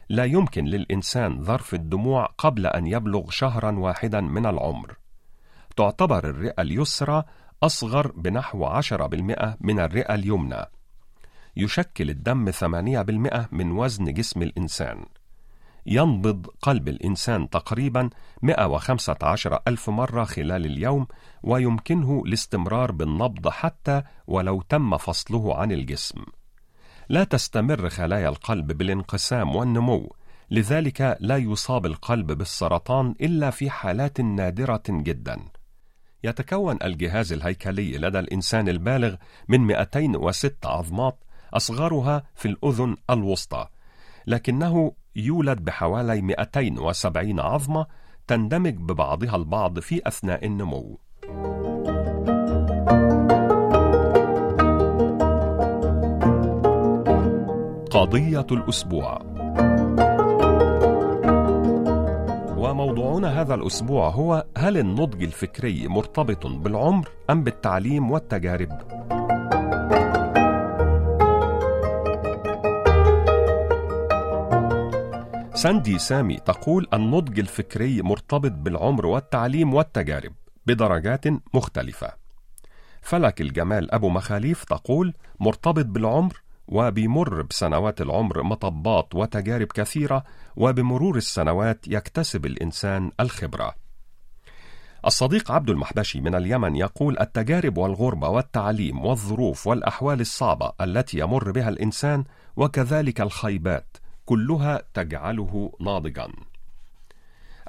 لا 0.10 0.26
يمكن 0.26 0.66
للإنسان 0.66 1.44
ظرف 1.44 1.74
الدموع 1.74 2.26
قبل 2.38 2.68
أن 2.68 2.88
يبلغ 2.88 3.30
شهرا 3.30 3.80
واحدا 3.80 4.22
من 4.22 4.46
العمر. 4.46 4.98
تعتبر 5.76 6.30
الرئة 6.30 6.62
اليسرى 6.62 7.24
أصغر 7.64 8.12
بنحو 8.12 8.66
10% 8.66 9.58
من 9.62 9.80
الرئة 9.80 10.16
اليمنى. 10.16 10.66
يشكل 11.58 12.10
الدم 12.10 12.52
8% 12.52 13.48
من 13.52 13.72
وزن 13.72 14.14
جسم 14.14 14.42
الإنسان. 14.42 15.06
ينبض 15.86 16.48
قلب 16.62 16.88
الإنسان 16.88 17.50
تقريبا 17.50 18.10
115 18.42 19.60
ألف 19.68 19.90
مرة 19.90 20.24
خلال 20.24 20.66
اليوم 20.66 21.08
ويمكنه 21.44 22.24
الاستمرار 22.26 22.92
بالنبض 22.92 23.48
حتى 23.48 24.04
ولو 24.28 24.62
تم 24.62 24.98
فصله 24.98 25.56
عن 25.56 25.72
الجسم. 25.72 26.24
لا 27.10 27.24
تستمر 27.24 27.90
خلايا 27.90 28.30
القلب 28.30 28.72
بالانقسام 28.78 29.56
والنمو، 29.56 30.16
لذلك 30.52 31.18
لا 31.20 31.38
يصاب 31.38 31.86
القلب 31.86 32.32
بالسرطان 32.32 33.16
إلا 33.22 33.50
في 33.50 33.70
حالات 33.70 34.22
نادرة 34.22 34.84
جدا. 34.90 35.40
يتكون 36.24 36.78
الجهاز 36.84 37.34
الهيكلي 37.34 37.98
لدى 37.98 38.20
الإنسان 38.20 38.70
البالغ 38.70 39.16
من 39.48 39.60
206 39.60 40.70
عظمات 40.70 41.24
أصغرها 41.54 42.24
في 42.36 42.48
الأذن 42.48 42.96
الوسطى، 43.10 43.68
لكنه 44.28 44.92
يولد 45.16 45.60
بحوالي 45.66 46.22
270 46.22 47.40
عظمة 47.40 47.86
تندمج 48.28 48.76
ببعضها 48.76 49.36
البعض 49.36 49.80
في 49.80 50.02
أثناء 50.08 50.46
النمو. 50.46 51.00
قضية 57.92 58.48
الأسبوع 58.52 59.22
وموضوعنا 62.58 63.42
هذا 63.42 63.56
الأسبوع 63.56 64.10
هو 64.10 64.46
هل 64.58 64.78
النضج 64.78 65.24
الفكري 65.24 65.88
مرتبط 65.88 66.48
بالعمر 66.48 67.10
أم 67.30 67.44
بالتعليم 67.44 68.12
والتجارب؟ 68.12 68.70
ساندي 75.62 76.00
سامي 76.00 76.38
تقول 76.38 76.88
النضج 76.94 77.40
الفكري 77.40 78.02
مرتبط 78.02 78.52
بالعمر 78.52 79.06
والتعليم 79.06 79.74
والتجارب 79.74 80.34
بدرجات 80.66 81.26
مختلفة. 81.54 82.14
فلك 83.02 83.42
الجمال 83.42 83.92
أبو 83.94 84.10
مخاليف 84.10 84.64
تقول 84.64 85.14
مرتبط 85.40 85.86
بالعمر 85.86 86.42
وبيمر 86.68 87.42
بسنوات 87.42 88.02
العمر 88.02 88.44
مطبات 88.44 89.16
وتجارب 89.16 89.68
كثيرة 89.68 90.24
وبمرور 90.56 91.18
السنوات 91.18 91.88
يكتسب 91.88 92.46
الإنسان 92.46 93.12
الخبرة. 93.20 93.76
الصديق 95.06 95.52
عبد 95.52 95.70
المحبشي 95.70 96.22
من 96.22 96.36
اليمن 96.36 96.76
يقول 96.76 97.20
التجارب 97.20 97.78
والغربة 97.78 98.30
والتعليم 98.30 99.06
والظروف 99.06 99.68
والأحوال 99.68 100.22
الصعبة 100.22 100.72
التي 100.82 101.20
يمر 101.20 101.52
بها 101.52 101.70
الإنسان 101.70 102.24
وكذلك 102.56 103.22
الخيبات 103.22 103.98
كلها 104.32 104.82
تجعله 104.94 105.72
ناضجا. 105.80 106.28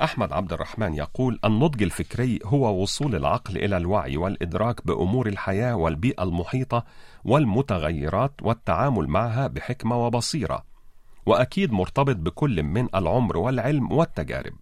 أحمد 0.03 0.33
عبد 0.33 0.53
الرحمن 0.53 0.94
يقول 0.94 1.38
النضج 1.44 1.83
الفكري 1.83 2.38
هو 2.44 2.83
وصول 2.83 3.14
العقل 3.14 3.57
إلى 3.57 3.77
الوعي 3.77 4.16
والإدراك 4.16 4.87
بأمور 4.87 5.27
الحياة 5.27 5.77
والبيئة 5.77 6.22
المحيطة 6.22 6.85
والمتغيرات 7.25 8.33
والتعامل 8.42 9.09
معها 9.09 9.46
بحكمة 9.46 10.07
وبصيرة. 10.07 10.64
وأكيد 11.27 11.72
مرتبط 11.72 12.16
بكل 12.16 12.62
من 12.62 12.88
العمر 12.94 13.37
والعلم 13.37 13.92
والتجارب 13.92 14.55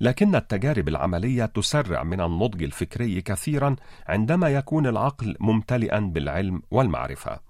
لكن 0.00 0.34
التجارب 0.34 0.88
العملية 0.88 1.44
تسرع 1.44 2.02
من 2.02 2.20
النضج 2.20 2.62
الفكري 2.62 3.20
كثيرا 3.20 3.76
عندما 4.06 4.48
يكون 4.48 4.86
العقل 4.86 5.36
ممتلئا 5.40 6.00
بالعلم 6.00 6.62
والمعرفة 6.70 7.40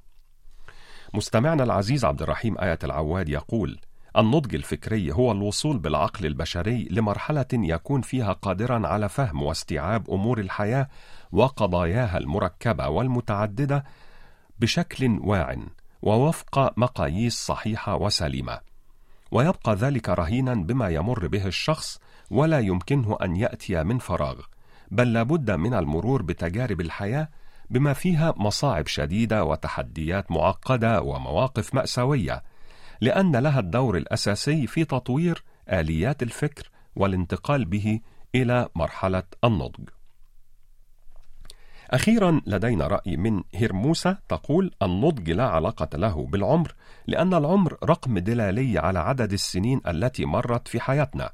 مستمعنا 1.15 1.65
العزيز 1.65 2.05
عبد 2.05 2.23
الرحيم 2.23 2.59
آية 2.59 2.79
العواد 2.85 3.29
يقول 3.29 3.81
النضج 4.19 4.55
الفكري 4.55 5.13
هو 5.13 5.33
الوصول 5.33 5.79
بالعقل 5.79 6.27
البشري 6.27 6.89
لمرحلة 6.91 7.47
يكون 7.53 8.01
فيها 8.01 8.33
قادرا 8.33 8.87
على 8.87 9.09
فهم 9.09 9.43
واستيعاب 9.43 10.11
أمور 10.11 10.41
الحياة 10.41 10.89
وقضاياها 11.33 12.19
المركبة 12.19 12.89
والمتعددة 12.89 13.85
بشكل 14.61 15.19
واع 15.23 15.57
ووفق 16.03 16.79
مقاييس 16.79 17.35
صحيحة 17.47 17.97
وسليمة. 17.97 18.61
ويبقى 19.31 19.75
ذلك 19.75 20.09
رهينا 20.09 20.55
بما 20.55 20.89
يمر 20.89 21.27
به 21.27 21.47
الشخص 21.47 22.01
ولا 22.31 22.61
يمكنه 22.61 23.17
أن 23.23 23.37
يأتي 23.37 23.85
من 23.85 23.99
فراغ 23.99 24.41
بل 24.91 25.13
لابد 25.13 25.51
من 25.51 25.75
المرور 25.75 26.23
بتجارب 26.23 26.81
الحياة 26.81 27.29
بما 27.71 27.93
فيها 27.93 28.35
مصاعب 28.37 28.87
شديدة 28.87 29.45
وتحديات 29.45 30.31
معقدة 30.31 31.03
ومواقف 31.03 31.75
مأساوية 31.75 32.43
لأن 33.01 33.37
لها 33.37 33.61
الدور 33.61 33.97
الأساسي 33.97 34.67
في 34.67 34.85
تطوير 34.85 35.45
آليات 35.69 36.23
الفكر 36.23 36.71
والانتقال 36.97 37.65
به 37.65 38.01
إلى 38.35 38.69
مرحلة 38.75 39.23
النضج. 39.45 39.89
أخيرا 41.91 42.41
لدينا 42.47 42.87
رأي 42.87 43.17
من 43.17 43.43
هرموسة 43.55 44.19
تقول 44.29 44.75
النضج 44.83 45.31
لا 45.31 45.49
علاقة 45.49 45.99
له 45.99 46.27
بالعمر 46.27 46.75
لأن 47.07 47.35
العمر 47.35 47.77
رقم 47.85 48.19
دلالي 48.19 48.79
على 48.79 48.99
عدد 48.99 49.33
السنين 49.33 49.81
التي 49.87 50.25
مرت 50.25 50.69
في 50.69 50.81
حياتنا. 50.81 51.31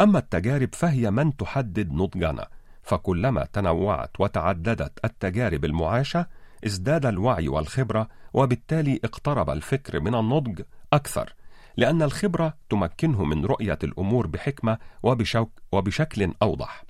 أما 0.00 0.18
التجارب 0.18 0.74
فهي 0.74 1.10
من 1.10 1.36
تحدد 1.36 1.92
نضجنا، 1.92 2.48
فكلما 2.82 3.44
تنوعت 3.52 4.10
وتعددت 4.20 5.04
التجارب 5.04 5.64
المعاشة 5.64 6.26
إزداد 6.66 7.06
الوعي 7.06 7.48
والخبرة 7.48 8.08
وبالتالي 8.34 9.00
اقترب 9.04 9.50
الفكر 9.50 10.00
من 10.00 10.14
النضج 10.14 10.62
أكثر 10.92 11.34
لأن 11.76 12.02
الخبرة 12.02 12.54
تمكنه 12.70 13.24
من 13.24 13.44
رؤية 13.44 13.78
الأمور 13.84 14.26
بحكمة 14.26 14.78
وبشوك 15.02 15.50
وبشكل 15.72 16.32
أوضح. 16.42 16.84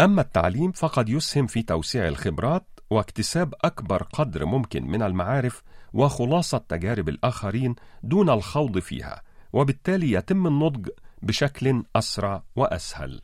أما 0.00 0.22
التعليم 0.22 0.72
فقد 0.72 1.08
يسهم 1.08 1.46
في 1.46 1.62
توسيع 1.62 2.08
الخبرات 2.08 2.66
واكتساب 2.90 3.54
أكبر 3.64 4.02
قدر 4.02 4.44
ممكن 4.44 4.86
من 4.86 5.02
المعارف 5.02 5.62
وخلاصة 5.92 6.58
تجارب 6.58 7.08
الآخرين 7.08 7.74
دون 8.02 8.30
الخوض 8.30 8.78
فيها، 8.78 9.22
وبالتالي 9.52 10.12
يتم 10.12 10.46
النضج 10.46 10.88
بشكل 11.22 11.82
أسرع 11.96 12.42
وأسهل. 12.56 13.22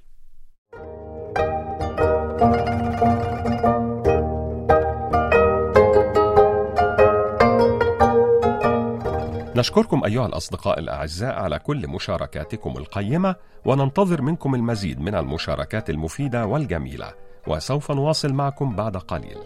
نشكركم 9.58 10.04
أيها 10.04 10.26
الأصدقاء 10.26 10.78
الأعزاء 10.78 11.34
على 11.34 11.58
كل 11.58 11.88
مشاركاتكم 11.88 12.76
القيمة 12.76 13.36
وننتظر 13.64 14.22
منكم 14.22 14.54
المزيد 14.54 15.00
من 15.00 15.14
المشاركات 15.14 15.90
المفيدة 15.90 16.46
والجميلة 16.46 17.12
وسوف 17.46 17.92
نواصل 17.92 18.32
معكم 18.32 18.76
بعد 18.76 18.96
قليل. 18.96 19.38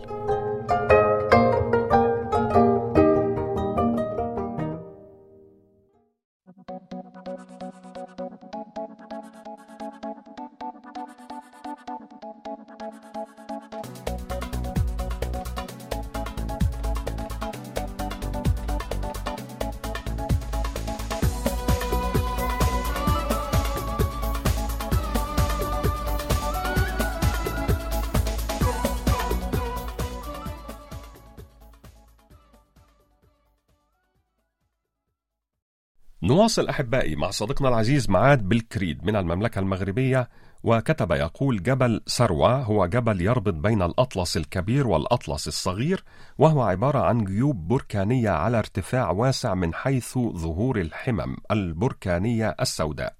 نواصل 36.42 36.68
أحبائي 36.68 37.16
مع 37.16 37.30
صديقنا 37.30 37.68
العزيز 37.68 38.10
معاد 38.10 38.48
بالكريد 38.48 39.04
من 39.04 39.16
المملكة 39.16 39.58
المغربية 39.58 40.28
وكتب 40.64 41.12
يقول 41.12 41.62
جبل 41.62 42.02
سروة 42.06 42.62
هو 42.62 42.86
جبل 42.86 43.20
يربط 43.20 43.54
بين 43.54 43.82
الأطلس 43.82 44.36
الكبير 44.36 44.86
والأطلس 44.86 45.48
الصغير 45.48 46.04
وهو 46.38 46.62
عبارة 46.62 46.98
عن 46.98 47.24
جيوب 47.24 47.68
بركانية 47.68 48.30
على 48.30 48.58
ارتفاع 48.58 49.10
واسع 49.10 49.54
من 49.54 49.74
حيث 49.74 50.18
ظهور 50.18 50.80
الحمم 50.80 51.36
البركانية 51.50 52.56
السوداء. 52.60 53.14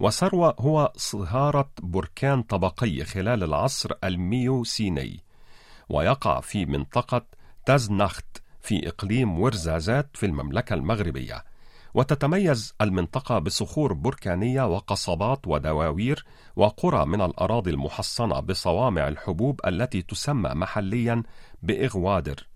وسروة 0.00 0.54
هو 0.58 0.92
صهارة 0.96 1.70
بركان 1.82 2.42
طبقي 2.42 3.04
خلال 3.04 3.42
العصر 3.42 3.90
الميوسيني 4.04 5.20
ويقع 5.88 6.40
في 6.40 6.66
منطقة 6.66 7.26
تازنخت 7.66 8.42
في 8.60 8.88
إقليم 8.88 9.40
ورزازات 9.40 10.08
في 10.14 10.26
المملكة 10.26 10.74
المغربية. 10.74 11.53
وتتميز 11.94 12.74
المنطقة 12.80 13.38
بصخور 13.38 13.92
بركانية 13.92 14.62
وقصبات 14.66 15.40
ودواوير 15.46 16.24
وقرى 16.56 17.06
من 17.06 17.20
الأراضي 17.20 17.70
المحصنة 17.70 18.40
بصوامع 18.40 19.08
الحبوب 19.08 19.60
التي 19.66 20.02
تسمى 20.02 20.50
محليا 20.54 21.22
بإغوادر. 21.62 22.46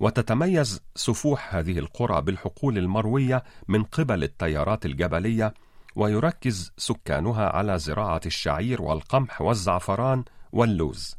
وتتميز 0.00 0.82
سفوح 0.96 1.54
هذه 1.54 1.78
القرى 1.78 2.22
بالحقول 2.22 2.78
المروية 2.78 3.44
من 3.68 3.82
قبل 3.82 4.22
التيارات 4.22 4.86
الجبلية 4.86 5.54
ويركز 5.96 6.72
سكانها 6.76 7.48
على 7.48 7.78
زراعة 7.78 8.20
الشعير 8.26 8.82
والقمح 8.82 9.40
والزعفران 9.42 10.24
واللوز. 10.52 11.16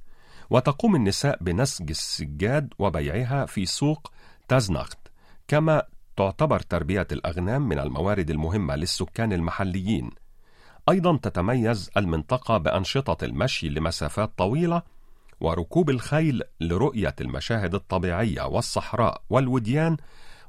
وتقوم 0.50 0.96
النساء 0.96 1.38
بنسج 1.42 1.90
السجاد 1.90 2.74
وبيعها 2.80 3.46
في 3.46 3.66
سوق 3.66 4.12
تازنخت 4.48 5.00
كما 5.48 5.84
تعتبر 6.18 6.60
تربية 6.60 7.08
الأغنام 7.12 7.70
من 7.70 7.80
الموارد 7.80 8.30
المهمة 8.30 8.76
للسكان 8.76 9.34
المحليين. 9.34 10.10
أيضا 10.90 11.18
تتميز 11.18 11.90
المنطقة 11.98 12.58
بأنشطة 12.58 13.26
المشي 13.26 13.70
لمسافات 13.70 14.32
طويلة 14.38 14.82
وركوب 15.42 15.90
الخيل 15.90 16.42
لرؤية 16.62 17.16
المشاهد 17.22 17.76
الطبيعية 17.76 18.42
والصحراء 18.42 19.22
والوديان 19.30 19.98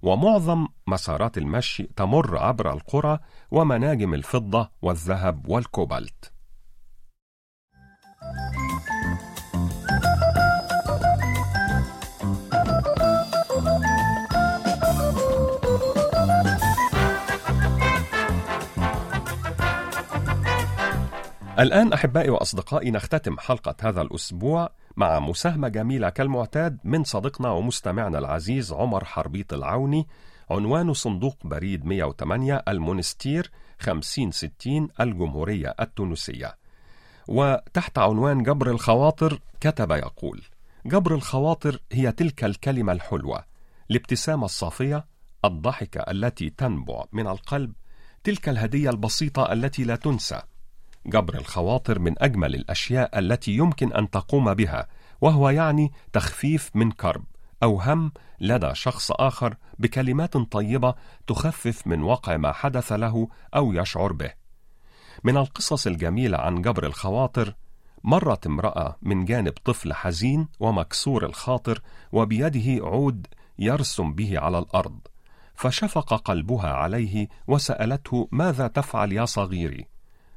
ومعظم 0.03 0.67
مسارات 0.87 1.39
المشي 1.39 1.83
تمر 1.97 2.39
عبر 2.39 2.73
القرى 2.73 3.19
ومناجم 3.51 4.15
الفضة 4.15 4.71
والذهب 4.83 5.49
والكوبالت. 5.49 6.33
الآن 21.59 21.93
أحبائي 21.93 22.31
وأصدقائي 22.31 22.91
نختتم 22.91 23.39
حلقة 23.39 23.75
هذا 23.81 24.03
الأسبوع 24.03 24.71
مع 24.97 25.21
مساهمة 25.21 25.69
جميلة 25.69 26.09
كالمعتاد 26.09 26.79
من 26.85 27.05
صديقنا 27.05 27.51
ومستمعنا 27.51 28.19
العزيز 28.19 28.73
عمر 28.73 29.05
حربيط 29.05 29.53
العوني 29.53 30.07
عنوان 30.51 30.93
صندوق 30.93 31.37
بريد 31.45 31.85
108 31.85 32.63
المونستير 32.69 33.51
5060 33.79 34.89
الجمهورية 35.01 35.75
التونسية. 35.81 36.57
وتحت 37.29 37.99
عنوان 37.99 38.43
جبر 38.43 38.71
الخواطر 38.71 39.39
كتب 39.61 39.91
يقول 39.91 40.43
جبر 40.87 41.15
الخواطر 41.15 41.79
هي 41.93 42.13
تلك 42.13 42.45
الكلمة 42.45 42.93
الحلوة 42.93 43.45
الابتسامة 43.91 44.45
الصافية 44.45 45.07
الضحكة 45.45 46.01
التي 46.01 46.51
تنبع 46.51 47.05
من 47.13 47.27
القلب 47.27 47.73
تلك 48.25 48.49
الهدية 48.49 48.91
البسيطة 48.91 49.53
التي 49.53 49.85
لا 49.85 49.97
تنسى 49.97 50.43
جبر 51.07 51.35
الخواطر 51.35 51.99
من 51.99 52.15
أجمل 52.19 52.55
الأشياء 52.55 53.19
التي 53.19 53.53
يمكن 53.53 53.93
أن 53.93 54.11
تقوم 54.11 54.55
بها 54.55 54.87
وهو 55.21 55.51
يعني 55.51 55.93
تخفيف 56.13 56.71
من 56.75 56.91
كرب 56.91 57.25
أو 57.63 57.81
هم 57.81 58.13
لدى 58.41 58.75
شخص 58.75 59.11
آخر 59.11 59.57
بكلمات 59.79 60.37
طيبة 60.37 60.95
تخفف 61.27 61.87
من 61.87 62.03
وقع 62.03 62.37
ما 62.37 62.53
حدث 62.53 62.93
له 62.93 63.29
أو 63.55 63.73
يشعر 63.73 64.13
به. 64.13 64.31
من 65.25 65.37
القصص 65.37 65.87
الجميلة 65.87 66.39
عن 66.39 66.63
جبر 66.63 66.87
الخواطر 66.87 67.55
مرت 68.05 68.47
امرأة 68.47 68.97
من 69.03 69.25
جانب 69.25 69.53
طفل 69.65 69.93
حزين 69.93 70.49
ومكسور 70.61 71.27
الخاطر 71.27 71.83
وبيده 72.13 72.87
عود 72.87 73.27
يرسم 73.59 74.13
به 74.13 74.39
على 74.39 74.59
الأرض 74.59 74.99
فشفق 75.55 76.15
قلبها 76.15 76.71
عليه 76.73 77.29
وسألته 77.47 78.29
ماذا 78.33 78.67
تفعل 78.69 79.13
يا 79.13 79.25
صغيري؟ 79.25 79.96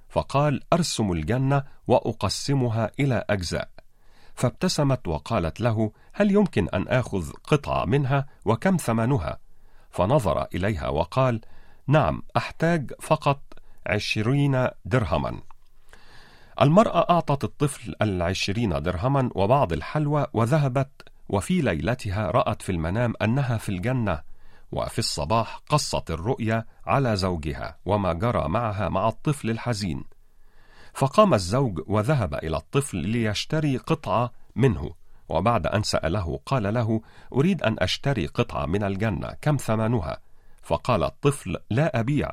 فقال 0.10 0.62
أرسم 0.74 1.12
الجنة 1.12 1.64
وأقسمها 1.88 2.92
إلى 3.00 3.24
أجزاء. 3.30 3.70
فابتسمت 4.36 5.08
وقالت 5.08 5.62
له 5.62 5.92
هل 6.14 6.32
يمكن 6.32 6.70
أن 6.70 6.88
آخذ 6.88 7.32
قطعة 7.32 7.86
منها 7.86 8.26
وكم 8.46 8.78
ثمنها؟ 8.78 9.38
فنظر 9.90 10.48
إليها 10.56 10.88
وقال 10.88 11.42
نعم 11.88 12.24
أحتاج 12.38 12.92
فقط 13.00 13.42
عشرين 13.88 14.68
درهما. 14.86 15.40
المرأة 16.62 17.10
أعطت 17.10 17.44
الطفل 17.44 17.96
العشرين 18.02 18.70
درهما 18.82 19.30
وبعض 19.36 19.74
الحلوى 19.74 20.26
وذهبت 20.34 20.90
وفي 21.30 21.62
ليلتها 21.62 22.32
رأت 22.32 22.62
في 22.62 22.72
المنام 22.72 23.14
أنها 23.22 23.58
في 23.58 23.70
الجنة 23.70 24.22
وفي 24.72 25.00
الصباح 25.00 25.60
قصت 25.70 26.12
الرؤيا 26.12 26.66
على 26.86 27.16
زوجها 27.16 27.78
وما 27.86 28.14
جرى 28.14 28.48
معها 28.48 28.90
مع 28.90 29.08
الطفل 29.08 29.50
الحزين. 29.50 30.04
فقام 30.94 31.34
الزوج 31.34 31.80
وذهب 31.88 32.34
إلى 32.36 32.58
الطفل 32.58 32.98
ليشتري 32.98 33.78
قطعة 33.78 34.32
منه 34.56 34.92
وبعد 35.30 35.68
أن 35.68 35.84
سأله 35.84 36.40
قال 36.46 36.74
له 36.74 37.02
أريد 37.34 37.64
أن 37.64 37.76
أشتري 37.80 38.26
قطعة 38.26 38.66
من 38.66 38.84
الجنة 38.84 39.34
كم 39.42 39.58
ثمنها؟ 39.58 40.18
فقال 40.62 41.04
الطفل 41.04 41.58
لا 41.70 42.00
أبيع. 42.00 42.32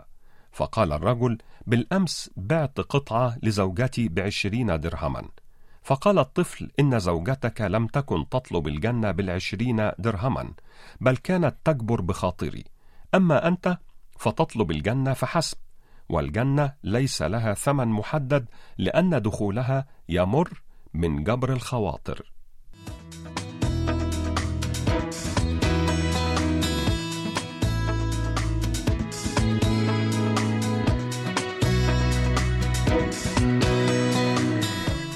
فقال 0.53 0.93
الرجل 0.93 1.39
بالأمس 1.67 2.31
بعت 2.37 2.81
قطعة 2.81 3.39
لزوجتي 3.43 4.09
بعشرين 4.09 4.81
درهما. 4.81 5.29
فقال 5.87 6.19
الطفل 6.19 6.71
إن 6.81 6.99
زوجتك 6.99 7.61
لم 7.61 7.87
تكن 7.87 8.29
تطلب 8.29 8.69
الجنة 8.69 9.11
بالعشرين 9.11 9.91
درهما 9.99 10.53
بل 11.01 11.17
كانت 11.17 11.57
تجبر 11.65 12.01
بخاطري. 12.01 12.65
أما 13.15 13.49
أنت 13.49 13.79
فتطلب 14.19 14.71
الجنة 14.71 15.13
فحسب 15.13 15.59
والجنة 16.09 16.73
ليس 16.85 17.23
لها 17.23 17.55
ثمن 17.55 17.89
محدد 17.89 18.47
لأن 18.79 19.23
دخولها 19.23 19.87
يمر 20.09 20.63
من 20.95 21.25
جبر 21.25 21.53
الخواطر. 21.53 22.33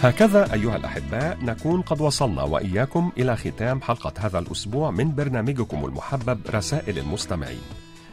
هكذا 0.03 0.55
أيها 0.55 0.77
الأحباء 0.77 1.39
نكون 1.43 1.83
قد 1.83 2.01
وصلنا 2.01 2.43
وإياكم 2.43 3.13
إلى 3.19 3.37
ختام 3.37 3.81
حلقة 3.81 4.13
هذا 4.19 4.39
الأسبوع 4.39 4.91
من 4.91 5.15
برنامجكم 5.15 5.85
المحبب 5.85 6.41
رسائل 6.51 6.99
المستمعين. 6.99 7.61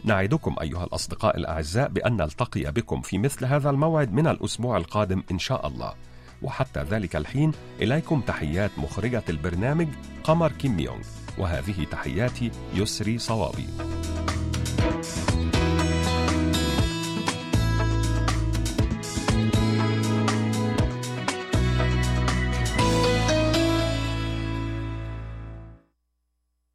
نعدكم 0.04 0.56
أيها 0.62 0.84
الأصدقاء 0.84 1.38
الأعزاء 1.38 1.90
بأن 1.90 2.18
نلتقي 2.18 2.72
بكم 2.72 3.02
في 3.02 3.18
مثل 3.18 3.46
هذا 3.46 3.70
الموعد 3.70 4.14
من 4.14 4.28
الأسبوع 4.28 4.78
القادم 4.78 5.24
إن 5.32 5.40
شاء 5.40 5.68
الله. 5.68 5.94
وحتى 6.42 6.84
ذلك 6.84 7.16
الحين 7.16 7.52
إليكم 7.82 8.22
تحيات 8.22 8.72
مخرجة 8.78 9.24
البرنامج 9.30 9.88
قمر 10.24 10.52
كيم 10.52 10.80
يونغ 10.80 11.06
وهذه 11.38 11.86
تحياتي 11.92 12.52
يسري 12.74 13.18
صوابي. 13.18 13.68